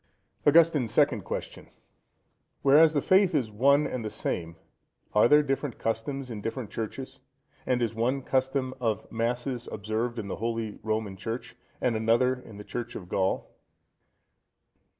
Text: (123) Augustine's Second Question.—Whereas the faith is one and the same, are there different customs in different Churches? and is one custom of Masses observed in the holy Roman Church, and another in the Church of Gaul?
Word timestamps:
(123) 0.41 0.49
Augustine's 0.81 0.91
Second 0.91 1.21
Question.—Whereas 1.21 2.93
the 2.93 3.03
faith 3.03 3.35
is 3.35 3.51
one 3.51 3.85
and 3.85 4.03
the 4.03 4.09
same, 4.09 4.55
are 5.13 5.27
there 5.27 5.43
different 5.43 5.77
customs 5.77 6.31
in 6.31 6.41
different 6.41 6.71
Churches? 6.71 7.19
and 7.67 7.83
is 7.83 7.93
one 7.93 8.23
custom 8.23 8.73
of 8.79 9.05
Masses 9.11 9.69
observed 9.71 10.17
in 10.17 10.27
the 10.27 10.37
holy 10.37 10.79
Roman 10.81 11.17
Church, 11.17 11.55
and 11.79 11.95
another 11.95 12.33
in 12.33 12.57
the 12.57 12.63
Church 12.63 12.95
of 12.95 13.09
Gaul? 13.09 13.51